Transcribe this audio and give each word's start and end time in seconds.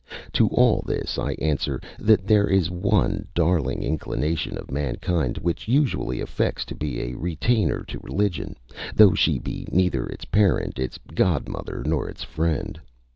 To 0.33 0.47
all 0.47 0.83
this 0.87 1.19
I 1.19 1.33
answer, 1.33 1.79
that 1.99 2.25
there 2.25 2.47
is 2.47 2.71
one 2.71 3.27
darling 3.35 3.83
inclination 3.83 4.57
of 4.57 4.71
mankind 4.71 5.37
which 5.37 5.67
usually 5.67 6.19
affects 6.19 6.65
to 6.65 6.75
be 6.75 6.99
a 7.03 7.13
retainer 7.13 7.83
to 7.83 7.99
religion, 7.99 8.55
though 8.95 9.13
she 9.13 9.37
be 9.37 9.67
neither 9.71 10.07
its 10.07 10.25
parent, 10.25 10.79
its 10.79 10.97
godmother, 11.13 11.83
nor 11.85 12.09
its 12.09 12.23
friend. 12.23 12.81